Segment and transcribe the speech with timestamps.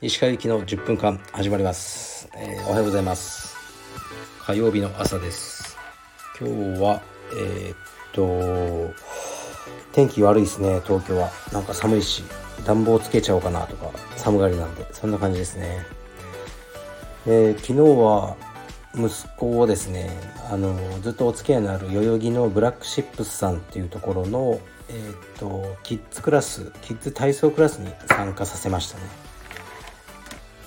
[0.00, 3.54] 石川行きの10分間始まります、えー、おはようございます。
[4.40, 5.76] 火曜日の朝です。
[6.40, 7.00] 今日は
[7.32, 7.76] えー、っ
[8.12, 8.92] と
[9.92, 10.80] 天気悪いですね。
[10.84, 11.30] 東京は。
[11.52, 12.24] なんか寒いし
[12.64, 14.84] 暖房つけちゃおうかなとか寒がりなんで。
[14.92, 15.86] そんな感じですね。
[17.26, 18.36] えー、昨日は
[18.96, 20.10] 息子をですね
[20.50, 29.04] あのずっとお付き合いのある代々木のブラックシップスさんっていうところの、えーと、キッズクラスキッズ体操クラスに参加させましたね。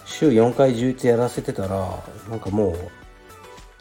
[0.06, 2.76] 週4回充実やらせてたらなんかもう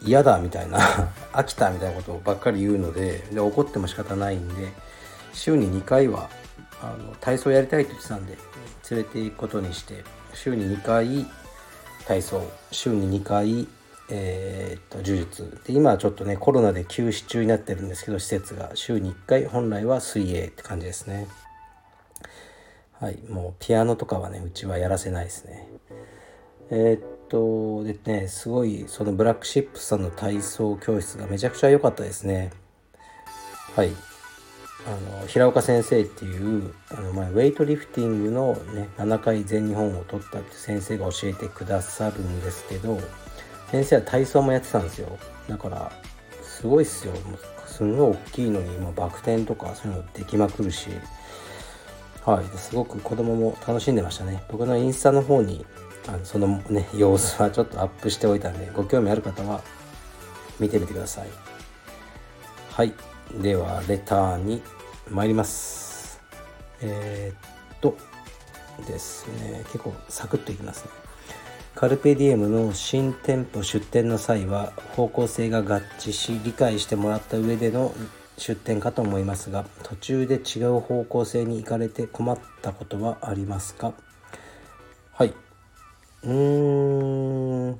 [0.01, 0.79] 嫌だみたいな
[1.33, 4.69] 飽きたみたいなことばっかり言うのでで怒っても仕方ないんで
[5.33, 6.29] 週に2回は
[6.81, 8.37] あの体操やりたいと言ってたんで
[8.89, 11.27] 連れて行くことにして週に2回
[12.07, 13.67] 体操週に2回
[14.09, 15.61] えー、っと呪術。
[15.65, 18.71] で今はちょっとねコロナで休止中になってるんですけど施設が。
[18.73, 21.27] 週に1回本来は水泳って感じですね。
[22.99, 23.17] はい。
[23.29, 25.67] もうピアノとかはねうちはやらせないですね。
[26.71, 32.51] えー、っとでねすごいそのブラックシップさんの体操教室がめちゃくちゃ良かったですね。
[33.75, 33.91] はい。
[34.87, 42.97] あの平岡先生っていうあの、まあ、ウェイトリフティングの、ね、7回全日本を取ったって先生が教えてくださるんですけど
[43.71, 45.17] 先生は体操もやってたんですよ。
[45.47, 45.91] だから
[46.41, 47.13] すごいっすよ。
[47.67, 50.89] すんごい大きいのにもうバク転とかそういうのできまくるし。
[52.25, 52.57] はい。
[52.57, 54.43] すごく子供も楽しんでましたね。
[54.49, 55.65] 僕のインスタの方に
[56.07, 59.61] あのそのね様子はちょっとアップしておいたんでご興味ある方は
[60.59, 61.27] 見てみてください。
[62.71, 62.93] はい。
[63.41, 64.61] ではレターに
[65.09, 66.21] 参ります。
[66.81, 67.97] えー、っと
[68.87, 69.63] ですね。
[69.65, 71.08] 結構サクッといきますね。
[71.75, 77.93] カルペディエムの新店舗出店の際は方向性が合致し理解してもらった上での
[78.37, 83.93] 出店かと思いますが途中で違う方向性に行かれて困ったことはありますか？
[85.13, 85.33] はい。
[86.23, 87.79] うーん。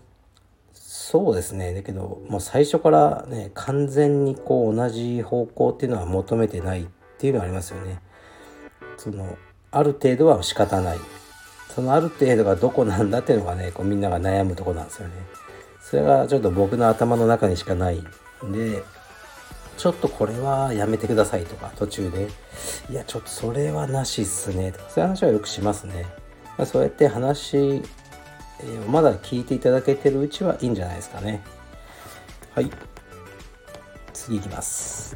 [0.73, 1.73] そうですね。
[1.73, 7.99] だけどもう最初からね完全にこう同じ方向っていうのは求めてないっていうのはありますよね。
[8.95, 9.37] その
[9.71, 10.97] ある程度は仕方ない。
[11.69, 15.13] そのある程度がどこなんだっていうのがねこうみんなが悩むとこなんですよね。
[15.81, 18.03] それがちょっと僕の頭の中にしかない
[18.45, 18.83] んで
[19.77, 22.29] ちょっとこれはやめてくださいとか途中で。
[22.89, 24.71] いやちょっとそれはなしっすね。
[24.71, 26.05] とかそういう話はよくしますね。
[26.57, 31.41] まそうやって話、えー、まだ聞いていただけてるうちはいいんじゃないですかね。
[32.53, 32.69] はい。
[34.13, 35.15] 次いきます。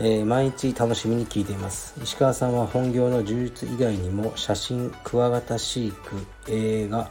[0.00, 1.94] えー、毎日楽しみに聞いています。
[2.00, 5.98] 石川さんは本業の柔術以外にも写真クワガタ飼育
[6.46, 7.10] 映画、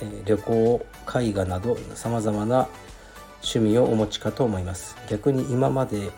[0.00, 0.86] えー、旅行
[1.20, 2.66] 絵画などさまざまな
[3.42, 4.96] 趣味をお持ちかと思います。
[5.10, 6.12] 逆に今まで、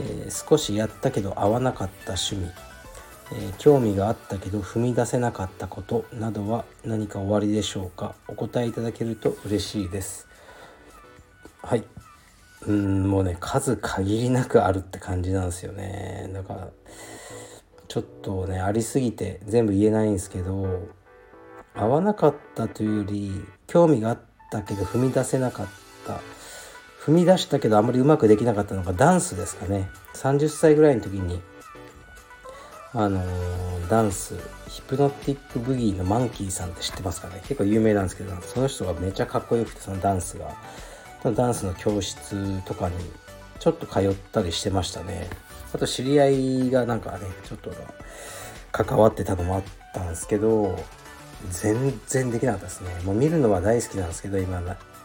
[0.00, 2.50] えー、少しやったけど合わなかった趣味、
[3.32, 8.16] え興味があったけど踏み出せなかったことなどは何かおありでしょうか？
[8.26, 10.26] お答えいただけると嬉しいです。
[11.62, 11.84] はい。
[12.66, 16.28] うんもうね数限りなくあるって感じなんですよね。
[16.32, 16.68] だから
[17.86, 20.88] ちょっとねありすぎて全部言えないんですけど
[21.74, 24.18] 合わなかったというより興味があっ
[24.50, 25.66] たけど踏み出せなかっ
[26.06, 26.20] た。
[27.04, 29.88] 踏み出したけどあまりうまくできなかったのがダンスですかね。
[30.14, 31.40] 30歳ぐらいの時に
[32.92, 34.34] あのー、ダンス
[34.66, 37.40] ヒプノティックブギーのマンキーさんって知ってますかね。
[37.42, 40.54] 結構有名なんですけどその人がめちゃかっこよくてそのダンスが。
[41.24, 42.96] ダンスの教室とかに
[43.58, 45.28] ちょっと通ったりしてましたね。
[45.72, 47.70] あと知り合いがなんかねちょっと
[48.72, 49.62] 関わってたのもあっ
[49.92, 50.78] たんですけど
[51.50, 52.90] 全然できなかったですね。
[53.04, 54.60] もう見るのは大好きなんですけど今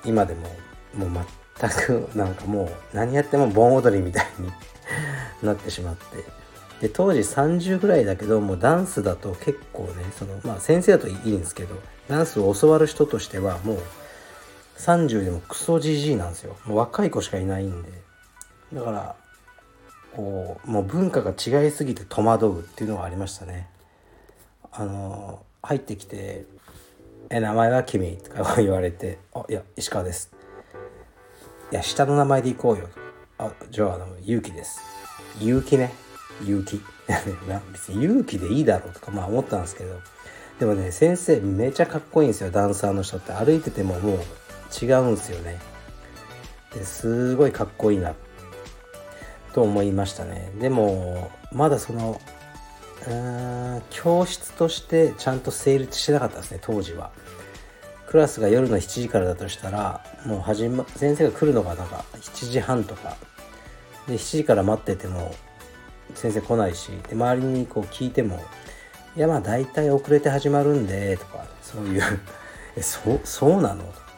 [0.05, 0.49] 今でも。
[0.95, 1.25] もう
[1.59, 4.51] 全くなんかもう何やっても盆踊りみたいに
[5.43, 6.23] なってしまって。
[6.81, 11.75] で当時30ぐらいだけどもうダンスだと結構ねそのまあ先生だといいんですけど
[12.09, 13.79] ダンスを教わる人としてはもう
[14.77, 16.55] 30でもクソじじいなんですよ。
[16.65, 17.89] もう若い子しかいないんで。
[18.73, 19.15] だから
[20.15, 23.69] こうもう文化が違いすぎて戸惑うっていうのがありましたね。
[24.71, 26.45] あの入ってきて
[27.29, 30.31] 「え名前は君」とか言われて「あいや石川です」
[31.71, 32.89] 「いや下の名前で行こうよ」
[33.37, 34.81] あじゃああの勇気です。
[35.39, 35.93] 勇気ね。
[36.41, 36.81] 勇気
[37.71, 39.99] 別に勇気でいいだろうとかまあ思ったんですけど。
[40.59, 42.51] でもね先生めちゃかっこいいんですよ。
[42.51, 43.31] ダンサーの人って。
[43.33, 44.19] 歩いててももう
[44.81, 45.59] 違うんすよね。
[46.73, 48.13] ですごいかっこいいな。
[49.53, 50.51] と思いましたね。
[50.59, 52.19] でもまだその
[53.05, 57.11] うーん教室としてちゃんと成立してなかったですね当時は。
[58.07, 63.15] クラスが夜の7時からだとしたらもう始ま先生が来るのがなんか7時半とか。
[64.07, 65.33] で7時から待ってても
[66.15, 68.43] 先生来ないしで周りにこう聞いても
[69.15, 72.03] 「いやまあ大体遅れて始まるんで」とかそういう。
[72.75, 74.12] えそそうなの?」だか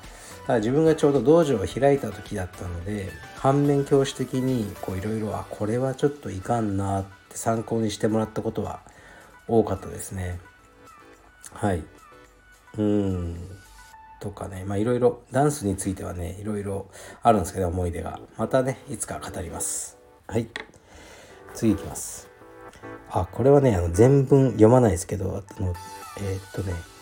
[0.54, 8.82] ら自分がちょうど道場を開いた時だったので反面教師的にこういろいろあこれはちょっといかんなって参考にしてもらったことは
[9.48, 10.40] 多かったですね。
[11.52, 11.84] はい。
[12.78, 13.38] うん。
[14.20, 14.64] とかね。
[14.66, 16.88] まあいろいろダンスについてはねいろいろ
[17.22, 18.20] あるんですけど思い出が。
[18.38, 19.98] またねいつか語ります。
[20.28, 20.48] はい。
[21.54, 22.28] 次いきます。
[23.12, 25.74] あこれはねあの全文読まないですけどあの
[26.20, 26.95] えー、っとね。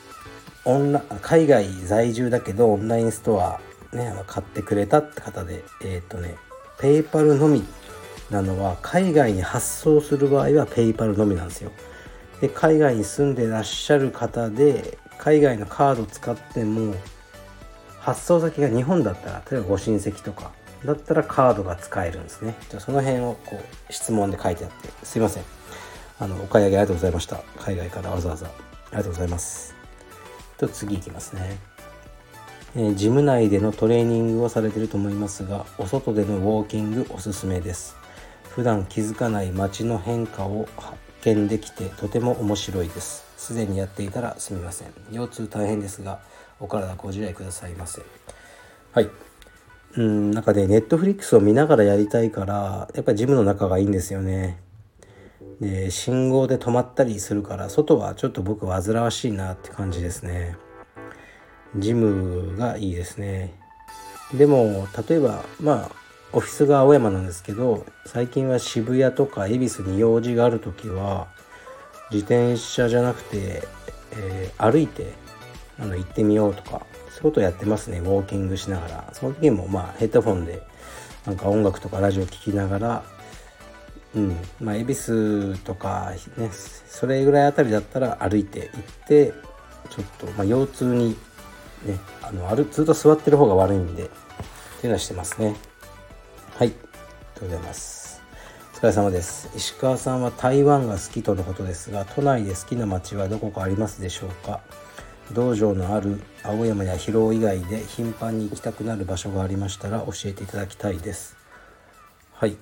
[0.66, 3.60] オンラ海外在住だけどオンラインストア
[3.92, 6.36] ねあの買ってくれたって方でえー、っとね
[6.80, 7.64] ペイパルのみ
[8.30, 11.72] なのは海外に発送する場合はペイパルのみなんですよ。
[12.42, 16.94] で海外に住んでらっしゃる方で海外のカード使っても
[18.00, 20.52] 発送先が日本だったら例えばご親戚とか
[20.84, 22.56] だったらカードが使えるんですね。
[22.70, 25.44] じゃその辺をこう質問で書いてあってすいません。
[26.20, 27.38] あのお買い上げありがとうございました。
[27.58, 28.48] 海外からわざわざ。
[28.48, 28.50] あ
[28.92, 29.83] りがとうございます。
[30.68, 31.58] と次いきますね。
[32.76, 37.96] えー、ジム内でのトレーニングをされてると思いますがお外でのウォーキングおすすめです。
[38.50, 43.26] 普段気づかない街の変化を発見できてとても面白いです。
[43.38, 44.88] すでにやっていたらすみません。
[45.12, 46.20] 腰痛大変ですが
[46.60, 48.02] お体ご自愛くださいませ。
[48.94, 49.10] はい。
[49.96, 54.60] うんなんかねネットフリックスを見ながらやりたいからやっぱりジムの中がいいんですよね。
[55.60, 60.56] で信号で止まったりするから外はちょっと僕煩わしいなって感じですね。
[61.78, 63.54] ジムがいいですね。
[64.34, 65.92] でも例えばまあ
[66.32, 71.28] オフィスが青山なんですけど最近は渋谷とか恵比寿に用事がある時は
[72.12, 73.64] 自転車じゃなくて、
[74.12, 75.14] えー、歩いて
[75.80, 78.00] あの行ってみようとかそういうことやってますね。
[78.00, 79.10] ウォーキングしながら。
[79.14, 80.62] その時もまあヘッドフォンで
[81.26, 83.04] なんか音楽とかラジオ聴きながら
[84.16, 84.38] うん。
[84.60, 86.50] まあ恵比寿とかね
[86.88, 89.34] それぐらいあたりだったら歩いて行って
[89.90, 91.18] ちょっと、まあ、腰痛に
[91.86, 94.14] ねあの歩ずっと座ってる方が悪いんでってい
[94.84, 95.56] うのはしてますね。
[96.56, 96.68] はい。
[96.68, 96.78] ありが
[97.36, 98.22] とうございます。
[98.74, 99.50] お疲れ様です。
[99.56, 104.60] 石川さんは台湾が好きとのことですが都内で好きな街はどこかありますでしょうか？
[105.32, 111.38] 道場のある青山や広尾以外で頻繁に行きたくなる場所がありましたら教えていただきたいです。
[112.34, 112.58] はい。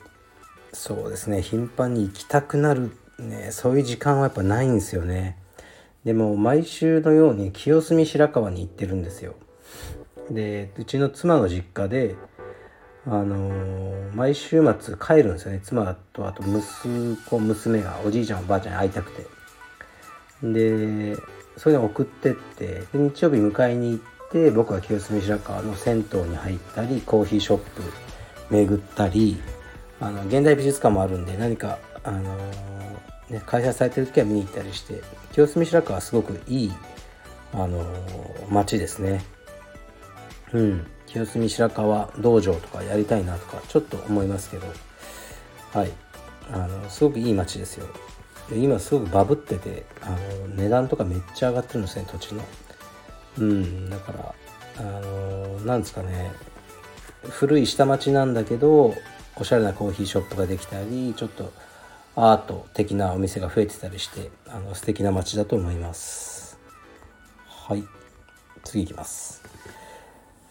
[0.74, 1.42] そうですね。
[1.42, 3.50] 頻繁に行きたくなるね。
[3.52, 5.38] そういう時間はやっぱないんですよね。
[6.04, 9.36] でも毎週のように清澄白河に行ってるんですよ。
[10.30, 12.16] でうちの妻の実家で
[13.06, 15.62] あのー、毎週末帰るんですよね。
[15.64, 16.62] 妻とあと息
[17.26, 19.26] 子娘がおじいちゃんおばあちゃんに会いたくて。
[20.44, 21.18] で
[21.58, 27.82] それで送ってって日曜日迎えに行って僕は清澄白河の銭湯に入ったりコーヒーショップ
[28.50, 29.38] 巡ったり
[30.02, 35.02] あの現代美術館もあるんで何か、あのー、ね、開催されてる時は見に行ったりして
[35.32, 36.74] 清澄白河はすごくいい、
[37.54, 39.24] あのー、街ですね。
[40.54, 44.68] うん、清澄白河道場とかやりたいなとかちょっと思いますけど。
[45.74, 45.92] はい。
[46.52, 47.88] あのすごくいい街ですよ。
[48.54, 52.44] 今すごくバブっててあの値段とかめっちゃ上がってるんですね土地の。
[53.38, 53.90] うん。
[53.90, 54.36] だから
[54.78, 56.32] あのなんですかね。
[57.24, 58.96] 古い下町なんだけど
[59.38, 61.52] おしゃれなコーヒーショップができたりちょっと
[62.16, 66.60] アート的なお店が増えてたりしてあの素敵な街だと思います。
[67.48, 67.84] はい。
[68.64, 69.42] 次いきます。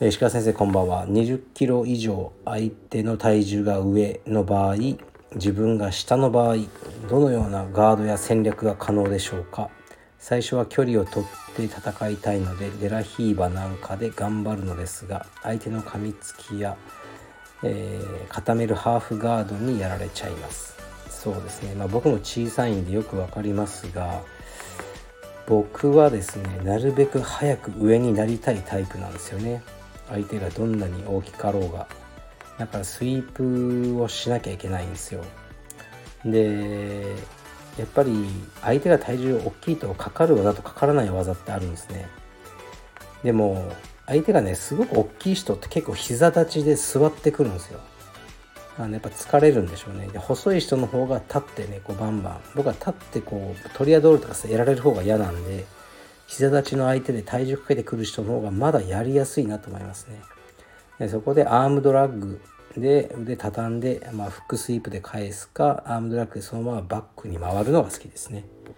[0.00, 1.06] 石川先生こんばんは。
[1.06, 4.76] 20キロ以上相手の体重が上の場合
[5.34, 6.56] 自分が下の場合
[7.08, 9.70] どのようなガードや戦略が可能でしょうか？
[10.18, 16.76] 最初は距離を取って戦いたいのでデラヒーバなんかで頑張るのですが相手の噛みつきや、
[17.62, 20.76] えー、固めるハーフガードにやられちゃいます。
[21.08, 21.74] そうですね。
[21.74, 24.22] まあ僕も小さいんでよく分かりますが
[25.46, 29.62] 僕はですねなるべく早く上になりたいタイプなんですよね。
[30.08, 31.86] 相手がどんなに大きかろうが。
[32.58, 35.22] だからスイープをしなきゃいけないんですよ。
[36.24, 37.14] で
[37.78, 38.28] やっぱり
[38.60, 42.08] 相手が体重大きいとかかる技とかからない技ってあるんですね。
[43.22, 43.70] でも
[44.10, 47.78] 相手がねすごく大きい人って結構膝立ちで座ってくるんですよ。
[48.76, 50.08] あのやっぱ疲れるんでしょうね。
[50.08, 52.40] で細い人の方が立ってねこうバンバン。
[52.56, 55.64] 僕は立ってこうトリアドールとかさやられる方が嫌なんで
[56.26, 60.20] 膝立ちの相手で体重かけてくる人の方がまだやりやすいなと思いますね。
[60.98, 62.40] でそこでアームドラッグ
[62.76, 68.38] で腕畳んで、まあ、フックスイープで返すかアームドラッグでそのままバックに回るのが好きですね。
[68.38, 68.76] やっ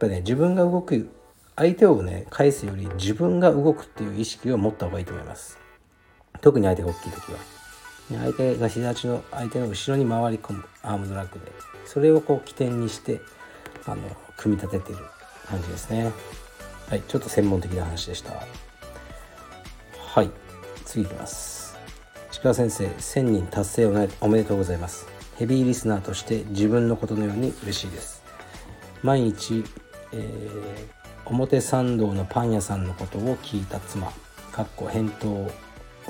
[0.00, 1.08] ぱね自分が動く
[1.56, 5.58] 相手をね返すより自分が動くっていう意識を持った方がいいと思います。
[6.40, 7.38] 特に相手が大きい時は。
[8.08, 11.50] 相手が膝立ちの相手の後ろに回り込むアームドラッグで
[11.86, 13.20] それをこう起点にして
[13.84, 14.02] あの
[14.36, 14.98] 組み立ててる
[15.48, 16.12] 感じですね。
[16.88, 18.32] はいちょっと専門的な話でした。
[19.98, 20.30] はい
[20.84, 21.76] 次いきます。
[22.30, 25.06] 石川先生1000人達成おめでとうございます。
[25.36, 28.22] ヘビーリスナーとして自分のことのように嬉しいです。
[29.02, 29.64] 毎日、
[30.12, 30.95] えー、
[31.26, 34.12] 表参道のパン屋さんのことを聞いた妻
[34.52, 35.50] かっこ返答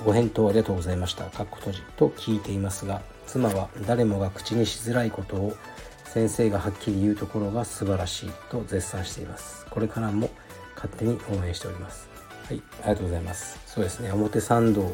[0.05, 1.25] ご返答ありがとうございました。
[1.25, 5.57] かっこ閉じと聞いていますが妻は誰もが口にしづらいことを
[6.05, 9.67] 先生がはっきり言うところが素晴らしいと絶賛しています。
[9.71, 10.31] これからも
[10.75, 12.09] 勝手に応援しております。
[12.47, 13.59] はいありがとうございます。
[13.67, 14.93] そうですね表参道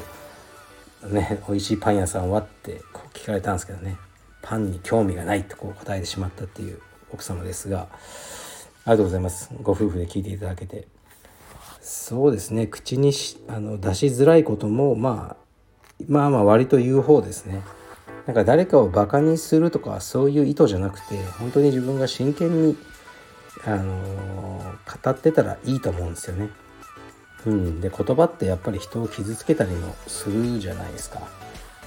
[1.09, 3.99] ね美味しいパン屋さんはってこう聞かれたんですけどね
[4.41, 6.81] パンに興味がないとこう答えてしまったっていう
[7.13, 7.89] 奥様ですが
[8.85, 9.51] ありがとうございます。
[9.63, 10.89] ご夫婦で聞いていただけて。
[11.81, 12.67] そうですね。
[12.67, 15.43] 口にしあの出しづらいこともまあ
[16.09, 17.63] まあまあ割と言う方ですね。
[18.27, 22.77] なんか誰かをバカにするとかそういう意図じゃなくて本当に自分が真剣に
[23.65, 26.51] あの語ってたらいいと思うんですよね。
[27.47, 31.21] うん、で言葉ってやっぱり人を傷つけたりもするじゃないですか。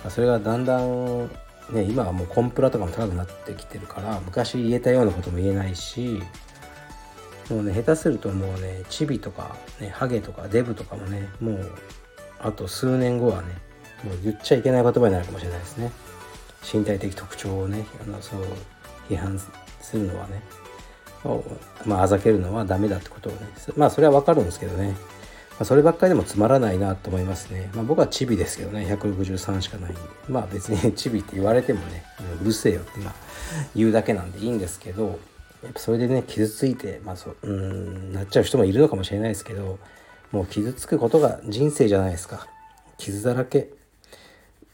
[0.09, 1.29] それがだんだん
[1.71, 6.21] ね今はもうコンプラとかも高くなってきてるから昔言えたようなことも言えないし
[7.49, 11.71] もうね下手するともうねチビとかねハゲとかデブとかもねもう
[12.39, 13.47] あと数年後はね
[14.03, 15.91] もう言っちゃいけない言葉になるかもしれないですね。
[16.73, 18.41] 身体的特徴をねあのそう
[19.09, 19.51] 批判す
[19.97, 20.41] るのはね。
[21.85, 23.39] まああざけるのはダメだってことをね
[23.75, 24.95] まあそれはわかるんですけどね、ま
[25.61, 29.99] あ、そればっかりでもつまらないなと思いますね、まあ、僕はチビですけどね163しかないんで。
[30.29, 32.03] まあ別にチビって言われてもね
[32.41, 33.13] うるせえよってまあ
[33.75, 35.19] 言うだけなんでいいんですけど
[35.65, 39.79] やっぱそれでね傷ついてまあそううんなっちゃう人もいるのかもしれないですけど
[40.31, 42.47] もう傷つくことが人生じゃないですか。
[42.97, 43.69] 傷だらけ。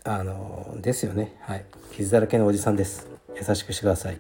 [0.03, 1.35] あのですよね。
[1.41, 1.65] はい。
[1.95, 3.07] 傷だらけのおじさんです。
[3.35, 4.19] 優しくしてください。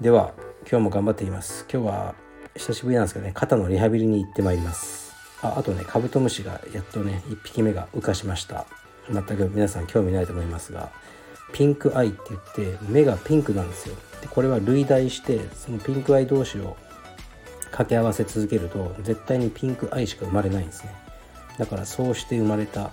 [0.00, 0.32] では
[0.70, 1.66] 今日も頑張っています。
[1.70, 2.14] 今日は
[2.56, 5.12] 久しぶりなんですけどね肩のリハビリに行ってまいります。
[5.42, 8.66] ああとねカブトムシがやっとね1匹目が羽化しました。
[9.10, 10.90] 全く皆さん興味ないと思いますが
[11.52, 16.76] ピンクアイって言って目がピンクなんですよでこれは類題してそのピンクアイ同士を
[17.66, 20.94] 掛け合わせ続けると絶対にピンクアイしか生まれないんですね
[21.58, 22.92] だからそうして生まれた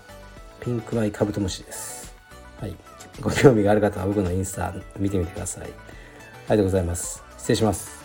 [0.59, 2.15] ピンクアイカブトムシです。
[2.59, 2.75] はい。
[3.21, 5.63] ご興味がある方は僕のインスタ見てみてください。
[5.63, 5.71] あり
[6.49, 7.23] がとうございます。
[7.37, 8.04] 失礼します。